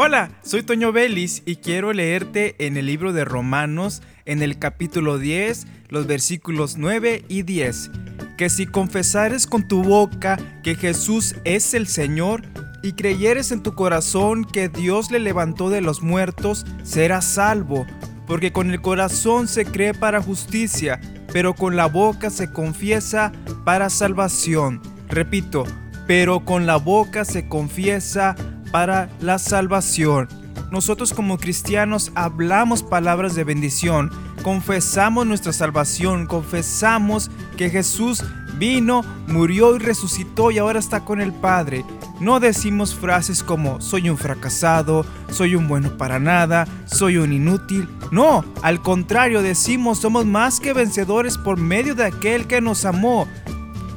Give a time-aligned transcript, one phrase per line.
[0.00, 5.18] Hola, soy Toño Vélez y quiero leerte en el libro de Romanos, en el capítulo
[5.18, 7.90] 10, los versículos 9 y 10,
[8.36, 12.42] que si confesares con tu boca que Jesús es el Señor
[12.80, 17.84] y creyeres en tu corazón que Dios le levantó de los muertos, serás salvo,
[18.28, 21.00] porque con el corazón se cree para justicia,
[21.32, 23.32] pero con la boca se confiesa
[23.64, 24.80] para salvación.
[25.08, 25.64] Repito,
[26.06, 30.28] pero con la boca se confiesa para la salvación.
[30.70, 34.10] Nosotros como cristianos hablamos palabras de bendición,
[34.42, 38.22] confesamos nuestra salvación, confesamos que Jesús
[38.58, 41.84] vino, murió y resucitó y ahora está con el Padre.
[42.20, 47.88] No decimos frases como soy un fracasado, soy un bueno para nada, soy un inútil.
[48.10, 53.26] No, al contrario decimos somos más que vencedores por medio de aquel que nos amó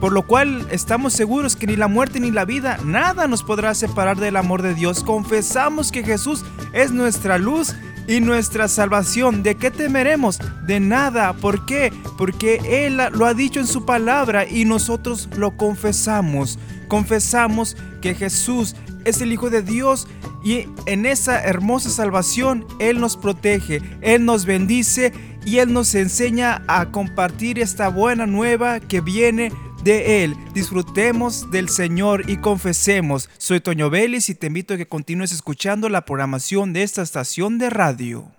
[0.01, 3.75] por lo cual estamos seguros que ni la muerte ni la vida, nada nos podrá
[3.75, 5.03] separar del amor de Dios.
[5.03, 7.75] Confesamos que Jesús es nuestra luz
[8.07, 9.43] y nuestra salvación.
[9.43, 10.39] ¿De qué temeremos?
[10.65, 11.33] De nada.
[11.33, 11.93] ¿Por qué?
[12.17, 16.57] Porque Él lo ha dicho en su palabra y nosotros lo confesamos.
[16.87, 18.75] Confesamos que Jesús
[19.05, 20.07] es el Hijo de Dios
[20.43, 25.13] y en esa hermosa salvación Él nos protege, Él nos bendice
[25.45, 29.51] y Él nos enseña a compartir esta buena nueva que viene
[29.83, 30.35] de Él.
[30.53, 33.29] Disfrutemos del Señor y confesemos.
[33.37, 37.57] Soy Toño Vélez y te invito a que continúes escuchando la programación de esta estación
[37.57, 38.31] de radio.